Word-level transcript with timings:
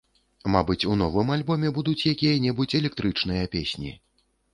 Мабыць, 0.53 0.85
у 0.91 0.93
новым 1.01 1.27
альбоме 1.35 1.69
будуць 1.75 2.05
якія-небудзь 2.13 2.75
электрычныя 2.81 3.43
песні. 3.57 3.93